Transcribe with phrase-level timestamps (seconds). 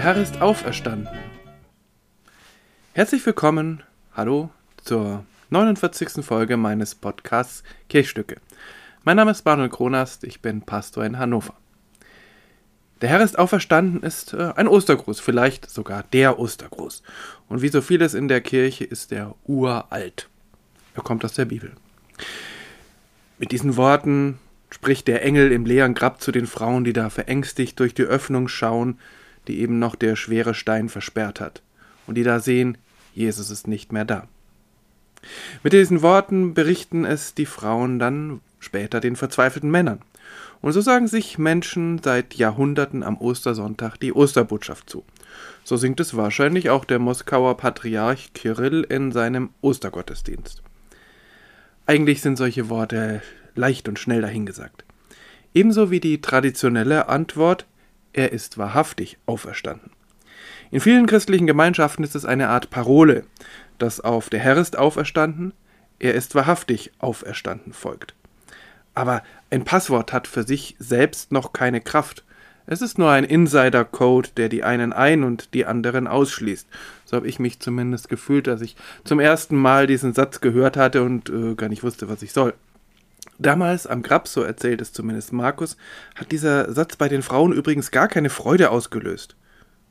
[0.00, 1.14] Herr ist auferstanden.
[2.94, 3.82] Herzlich willkommen,
[4.14, 4.48] hallo,
[4.82, 6.24] zur 49.
[6.24, 8.36] Folge meines Podcasts Kirchstücke.
[9.04, 11.52] Mein Name ist Manuel Kronast, ich bin Pastor in Hannover.
[13.02, 17.02] Der Herr ist auferstanden ist äh, ein Ostergruß, vielleicht sogar der Ostergruß.
[17.50, 20.30] Und wie so vieles in der Kirche ist er uralt.
[20.94, 21.72] Er kommt aus der Bibel.
[23.38, 24.38] Mit diesen Worten
[24.70, 28.48] spricht der Engel im leeren Grab zu den Frauen, die da verängstigt durch die Öffnung
[28.48, 28.98] schauen,
[29.48, 31.62] die eben noch der schwere Stein versperrt hat,
[32.06, 32.78] und die da sehen,
[33.14, 34.28] Jesus ist nicht mehr da.
[35.62, 40.00] Mit diesen Worten berichten es die Frauen dann später den verzweifelten Männern.
[40.62, 45.04] Und so sagen sich Menschen seit Jahrhunderten am Ostersonntag die Osterbotschaft zu.
[45.64, 50.62] So singt es wahrscheinlich auch der Moskauer Patriarch Kirill in seinem Ostergottesdienst.
[51.86, 53.22] Eigentlich sind solche Worte
[53.54, 54.84] leicht und schnell dahingesagt.
[55.54, 57.66] Ebenso wie die traditionelle Antwort
[58.12, 59.90] Er ist wahrhaftig auferstanden.
[60.70, 63.24] In vielen christlichen Gemeinschaften ist es eine Art Parole,
[63.78, 65.52] das auf Der Herr ist auferstanden,
[65.98, 68.14] er ist wahrhaftig auferstanden folgt.
[68.94, 72.24] Aber ein Passwort hat für sich selbst noch keine Kraft.
[72.66, 76.68] Es ist nur ein Insider-Code, der die einen ein und die anderen ausschließt.
[77.04, 81.02] So habe ich mich zumindest gefühlt, als ich zum ersten Mal diesen Satz gehört hatte
[81.02, 82.54] und äh, gar nicht wusste, was ich soll.
[83.40, 85.78] Damals am Grab, so erzählt es zumindest Markus,
[86.14, 89.34] hat dieser Satz bei den Frauen übrigens gar keine Freude ausgelöst,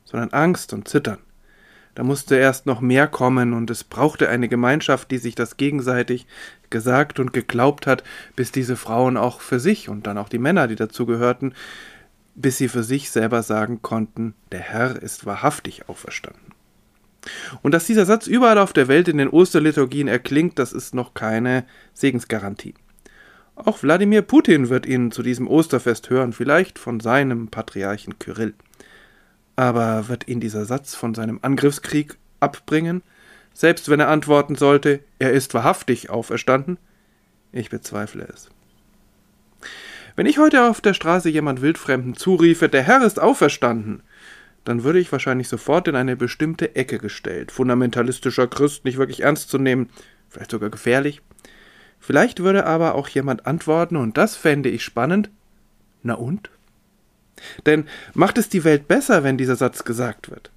[0.04, 1.18] sondern Angst und Zittern.
[1.96, 6.28] Da musste erst noch mehr kommen und es brauchte eine Gemeinschaft, die sich das gegenseitig
[6.70, 8.04] gesagt und geglaubt hat,
[8.36, 11.52] bis diese Frauen auch für sich und dann auch die Männer, die dazu gehörten,
[12.36, 16.54] bis sie für sich selber sagen konnten, der Herr ist wahrhaftig auferstanden.
[17.62, 21.14] Und dass dieser Satz überall auf der Welt in den Osterliturgien erklingt, das ist noch
[21.14, 22.74] keine Segensgarantie.
[23.66, 28.54] Auch Wladimir Putin wird ihn zu diesem Osterfest hören, vielleicht von seinem Patriarchen Kyrill.
[29.56, 33.02] Aber wird ihn dieser Satz von seinem Angriffskrieg abbringen,
[33.52, 36.78] selbst wenn er antworten sollte, er ist wahrhaftig auferstanden?
[37.52, 38.48] Ich bezweifle es.
[40.16, 44.02] Wenn ich heute auf der Straße jemand Wildfremden zuriefe, der Herr ist auferstanden,
[44.64, 47.52] dann würde ich wahrscheinlich sofort in eine bestimmte Ecke gestellt.
[47.52, 49.90] Fundamentalistischer Christ, nicht wirklich ernst zu nehmen,
[50.28, 51.22] vielleicht sogar gefährlich.
[52.00, 55.30] Vielleicht würde aber auch jemand antworten, und das fände ich spannend.
[56.02, 56.50] Na und?
[57.66, 57.84] Denn
[58.14, 60.50] macht es die Welt besser, wenn dieser Satz gesagt wird?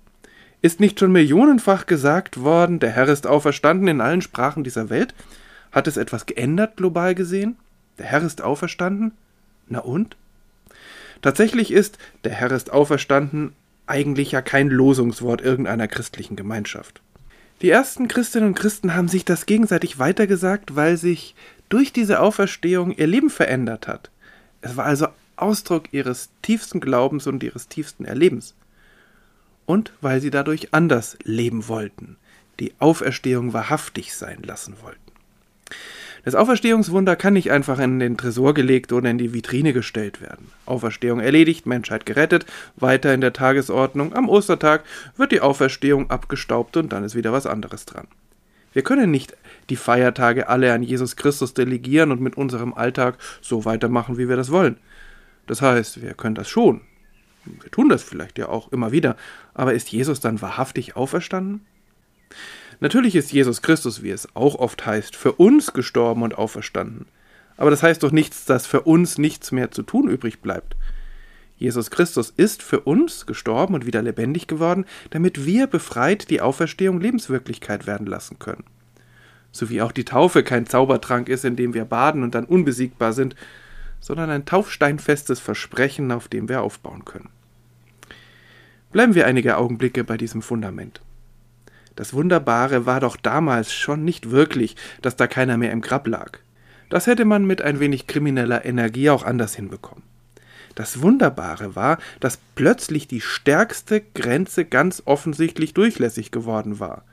[0.62, 5.14] Ist nicht schon millionenfach gesagt worden, der Herr ist auferstanden in allen Sprachen dieser Welt?
[5.74, 7.58] Hat es etwas geändert global gesehen?
[7.98, 9.12] Der Herr ist auferstanden?
[9.68, 10.16] Na und?
[11.22, 13.54] Tatsächlich ist der Herr ist auferstanden
[13.86, 17.02] eigentlich ja kein Losungswort irgendeiner christlichen Gemeinschaft.
[17.64, 21.34] Die ersten Christinnen und Christen haben sich das gegenseitig weitergesagt, weil sich
[21.70, 24.12] durch diese Auferstehung ihr Leben verändert hat.
[24.60, 25.08] Es war also
[25.38, 28.54] Ausdruck ihres tiefsten Glaubens und ihres tiefsten Erlebens.
[29.66, 32.18] Und weil sie dadurch anders leben wollten,
[32.60, 35.00] die Auferstehung wahrhaftig sein lassen wollten.
[36.26, 40.52] Das Auferstehungswunder kann nicht einfach in den Tresor gelegt oder in die Vitrine gestellt werden.
[40.66, 42.46] Auferstehung erledigt, Menschheit gerettet,
[42.78, 44.14] weiter in der Tagesordnung.
[44.14, 44.84] Am Ostertag
[45.18, 48.08] wird die Auferstehung abgestaubt und dann ist wieder was anderes dran.
[48.72, 49.36] Wir können nicht
[49.70, 54.38] die Feiertage alle an Jesus Christus delegieren und mit unserem Alltag so weitermachen, wie wir
[54.38, 54.78] das wollen.
[55.46, 56.82] Das heißt, wir können das schon.
[57.46, 59.18] Wir tun das vielleicht ja auch immer wieder.
[59.54, 61.66] Aber ist Jesus dann wahrhaftig auferstanden?
[62.84, 67.06] Natürlich ist Jesus Christus, wie es auch oft heißt, für uns gestorben und auferstanden.
[67.56, 70.76] Aber das heißt doch nichts, dass für uns nichts mehr zu tun übrig bleibt.
[71.56, 77.00] Jesus Christus ist für uns gestorben und wieder lebendig geworden, damit wir befreit die Auferstehung
[77.00, 78.66] Lebenswirklichkeit werden lassen können.
[79.54, 83.14] So wie auch die Taufe kein Zaubertrank ist, in dem wir baden und dann unbesiegbar
[83.14, 83.38] sind,
[84.02, 87.30] sondern ein taufsteinfestes Versprechen, auf dem wir aufbauen können.
[88.92, 91.00] Bleiben wir einige Augenblicke bei diesem Fundament.
[91.96, 96.40] Das Wunderbare war doch damals schon nicht wirklich, dass da keiner mehr im Grab lag.
[96.90, 100.04] Das hätte man mit ein wenig krimineller Energie auch anders hinbekommen.
[100.76, 107.04] Das Wunderbare war, dass plötzlich die stärkste Grenze ganz offensichtlich durchlässig geworden war.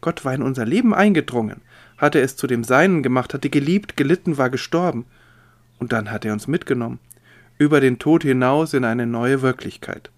[0.00, 1.60] Gott war in unser Leben eingedrungen,
[1.98, 5.04] hatte es zu dem Seinen gemacht, hatte geliebt, gelitten, war gestorben.
[5.78, 6.98] Und dann hat er uns mitgenommen,
[7.58, 10.10] über den Tod hinaus in eine neue Wirklichkeit.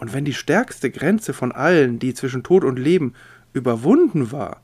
[0.00, 3.12] Und wenn die stärkste Grenze von allen, die zwischen Tod und Leben,
[3.52, 4.62] überwunden war,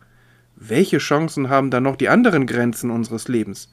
[0.57, 3.71] welche Chancen haben dann noch die anderen Grenzen unseres Lebens?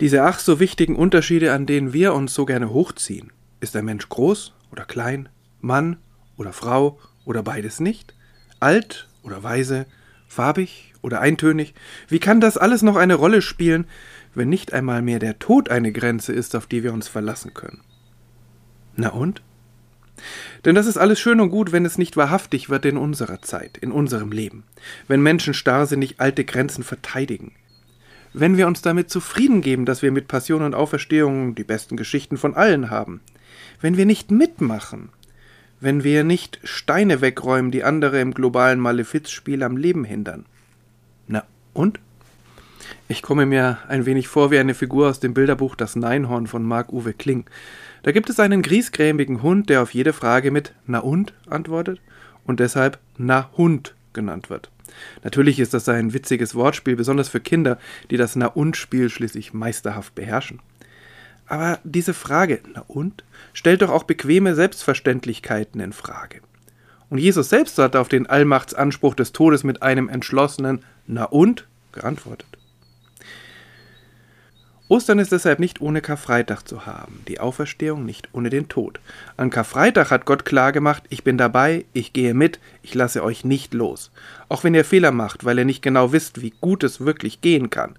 [0.00, 3.30] Diese ach so wichtigen Unterschiede, an denen wir uns so gerne hochziehen.
[3.60, 5.28] Ist ein Mensch groß oder klein,
[5.60, 5.98] Mann
[6.36, 8.12] oder Frau oder beides nicht?
[8.58, 9.86] Alt oder weise,
[10.26, 11.74] farbig oder eintönig?
[12.08, 13.86] Wie kann das alles noch eine Rolle spielen,
[14.34, 17.82] wenn nicht einmal mehr der Tod eine Grenze ist, auf die wir uns verlassen können?
[18.96, 19.40] Na und?
[20.64, 23.76] Denn das ist alles schön und gut, wenn es nicht wahrhaftig wird in unserer Zeit,
[23.76, 24.64] in unserem Leben,
[25.08, 27.52] wenn Menschen starrsinnig alte Grenzen verteidigen,
[28.32, 32.36] wenn wir uns damit zufrieden geben, dass wir mit Passion und Auferstehung die besten Geschichten
[32.36, 33.20] von allen haben,
[33.80, 35.10] wenn wir nicht mitmachen,
[35.80, 40.46] wenn wir nicht Steine wegräumen, die andere im globalen Malefizspiel am Leben hindern.
[41.26, 42.00] Na und?
[43.08, 46.64] Ich komme mir ein wenig vor wie eine Figur aus dem Bilderbuch Das Neinhorn von
[46.64, 47.44] Marc-Uwe Kling.
[48.02, 52.00] Da gibt es einen griesgrämigen Hund, der auf jede Frage mit Na und antwortet
[52.44, 54.70] und deshalb Na Hund genannt wird.
[55.24, 57.78] Natürlich ist das ein witziges Wortspiel, besonders für Kinder,
[58.10, 60.60] die das Na und Spiel schließlich meisterhaft beherrschen.
[61.46, 66.40] Aber diese Frage, na und, stellt doch auch bequeme Selbstverständlichkeiten in Frage.
[67.08, 72.55] Und Jesus selbst hat auf den Allmachtsanspruch des Todes mit einem entschlossenen Na und geantwortet.
[74.88, 79.00] Ostern ist deshalb nicht ohne Karfreitag zu haben, die Auferstehung nicht ohne den Tod.
[79.36, 83.74] An Karfreitag hat Gott klargemacht, ich bin dabei, ich gehe mit, ich lasse euch nicht
[83.74, 84.12] los.
[84.48, 87.68] Auch wenn ihr Fehler macht, weil ihr nicht genau wisst, wie gut es wirklich gehen
[87.68, 87.96] kann.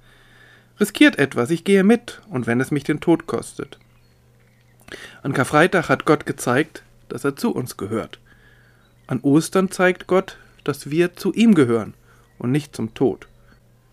[0.80, 3.80] Riskiert etwas, ich gehe mit, und wenn es mich den Tod kostet.
[5.24, 8.20] An Karfreitag hat Gott gezeigt, dass er zu uns gehört.
[9.08, 11.96] An Ostern zeigt Gott, dass wir zu ihm gehören
[12.38, 13.28] und nicht zum Tod.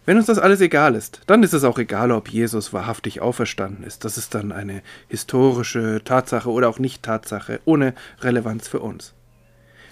[0.06, 3.84] Wenn uns das alles egal ist, dann ist es auch egal, ob Jesus wahrhaftig auferstanden
[3.84, 4.04] ist.
[4.04, 9.14] Das ist dann eine historische Tatsache oder auch nicht Tatsache, ohne Relevanz für uns.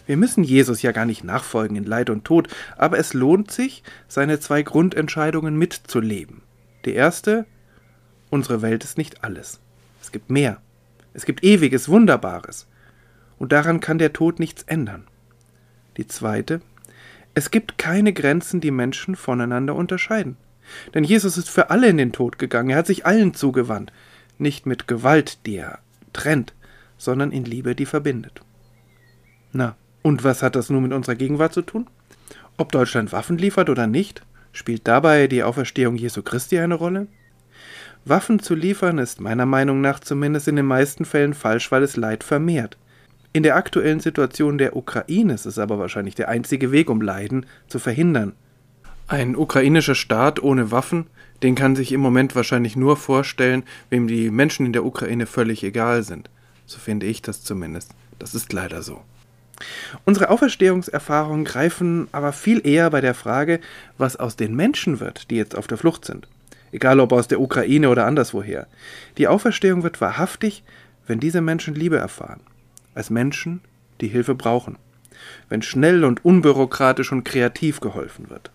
[0.07, 3.83] Wir müssen Jesus ja gar nicht nachfolgen in Leid und Tod, aber es lohnt sich,
[4.09, 6.43] seine zwei Grundentscheidungen mitzuleben.
[6.85, 7.47] Die erste,
[8.29, 9.61] unsere Welt ist nicht alles.
[10.03, 10.61] Es gibt mehr.
[11.15, 12.67] Es gibt ewiges, Wunderbares.
[13.39, 15.07] Und daran kann der Tod nichts ändern.
[15.97, 16.61] Die zweite,
[17.35, 20.37] es gibt keine Grenzen, die Menschen voneinander unterscheiden.
[20.95, 23.93] Denn Jesus ist für alle in den Tod gegangen, er hat sich allen zugewandt,
[24.39, 25.79] nicht mit Gewalt, die er
[26.13, 26.55] trennt,
[26.99, 28.43] sondern in Liebe, die verbindet.
[29.53, 31.87] Na, und was hat das nun mit unserer Gegenwart zu tun?
[32.57, 37.07] Ob Deutschland Waffen liefert oder nicht, spielt dabei die Auferstehung Jesu Christi eine Rolle?
[38.05, 41.97] Waffen zu liefern ist meiner Meinung nach zumindest in den meisten Fällen falsch, weil es
[41.97, 42.77] Leid vermehrt.
[43.35, 47.47] In der aktuellen Situation der Ukraine ist es aber wahrscheinlich der einzige Weg, um Leiden
[47.67, 48.35] zu verhindern.
[49.09, 51.07] Ein ukrainischer Staat ohne Waffen,
[51.43, 55.65] den kann sich im Moment wahrscheinlich nur vorstellen, wem die Menschen in der Ukraine völlig
[55.65, 56.29] egal sind.
[56.67, 57.93] So finde ich das zumindest.
[58.19, 59.01] Das ist leider so.
[60.05, 63.61] Unsere Auferstehungserfahrungen greifen aber viel eher bei der Frage,
[63.97, 66.29] was aus den Menschen wird, die jetzt auf der Flucht sind.
[66.71, 68.67] Egal ob aus der Ukraine oder anderswoher.
[69.17, 70.65] Die Auferstehung wird wahrhaftig,
[71.07, 72.41] wenn diese Menschen Liebe erfahren
[72.95, 73.61] als Menschen,
[74.01, 74.77] die Hilfe brauchen,
[75.49, 78.51] wenn schnell und unbürokratisch und kreativ geholfen wird.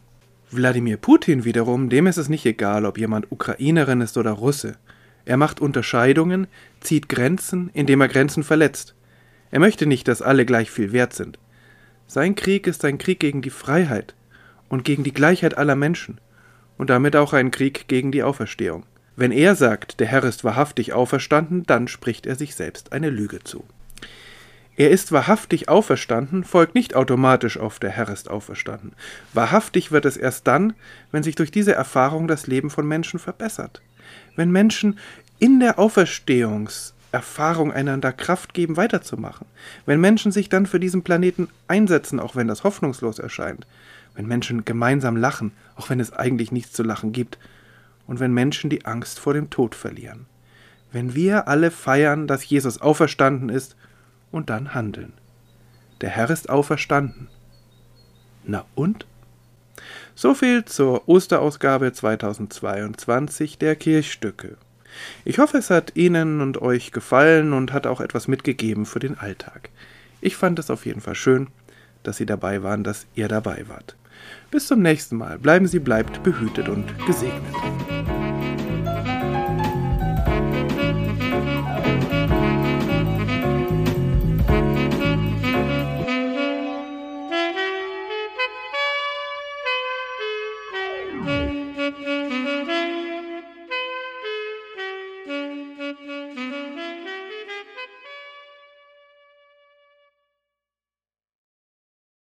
[0.50, 4.78] Wladimir Putin wiederum, dem ist es nicht egal, ob jemand Ukrainerin ist oder Russe.
[5.26, 6.48] Er macht Unterscheidungen,
[6.80, 8.96] zieht Grenzen, indem er Grenzen verletzt.
[9.52, 11.38] Er möchte nicht, dass alle gleich viel wert sind.
[12.08, 14.16] Sein Krieg ist ein Krieg gegen die Freiheit
[14.70, 16.22] und gegen die Gleichheit aller Menschen
[16.78, 18.86] und damit auch ein Krieg gegen die Auferstehung.
[19.18, 23.40] Wenn er sagt, der Herr ist wahrhaftig auferstanden, dann spricht er sich selbst eine Lüge
[23.44, 23.66] zu.
[24.78, 28.94] Er ist wahrhaftig auferstanden, folgt nicht automatisch auf der Herr ist auferstanden.
[29.34, 30.76] Wahrhaftig wird es erst dann,
[31.12, 33.82] wenn sich durch diese Erfahrung das Leben von Menschen verbessert.
[34.36, 35.00] Wenn Menschen
[35.40, 39.48] in der Auferstehungserfahrung einander Kraft geben, weiterzumachen.
[39.88, 43.66] Wenn Menschen sich dann für diesen Planeten einsetzen, auch wenn das hoffnungslos erscheint.
[44.14, 47.40] Wenn Menschen gemeinsam lachen, auch wenn es eigentlich nichts zu lachen gibt.
[48.06, 50.28] Und wenn Menschen die Angst vor dem Tod verlieren.
[50.92, 53.76] Wenn wir alle feiern, dass Jesus auferstanden ist
[54.32, 55.14] und dann handeln.
[56.02, 57.28] Der Herr ist auferstanden.
[58.44, 59.06] Na und?
[60.16, 64.58] So viel zur Osterausgabe 2022 der Kirchstücke.
[65.26, 69.18] Ich hoffe, es hat Ihnen und euch gefallen und hat auch etwas mitgegeben für den
[69.18, 69.70] Alltag.
[70.22, 71.48] Ich fand es auf jeden Fall schön,
[72.04, 73.96] dass Sie dabei waren, dass ihr dabei wart.
[74.50, 75.38] Bis zum nächsten Mal.
[75.38, 77.97] Bleiben Sie bleibt behütet und gesegnet.